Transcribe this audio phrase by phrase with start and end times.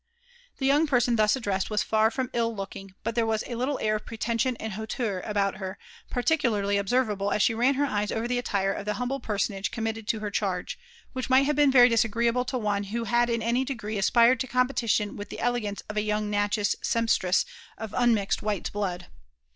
[0.31, 3.53] *" The young person thus addressed was far from ill looking; but there was a
[3.53, 5.77] little air of pretension and hauteur about her,
[6.09, 10.07] particularly observable as she ran her eyes over the attire of the humble personage committed
[10.07, 10.79] to her charge,
[11.13, 14.47] which might have been very disagreeable to one who had in any degree aspired to
[14.47, 17.45] competition with the elegance of a young/Natchez sempstress
[17.77, 19.05] of unmixed white blood.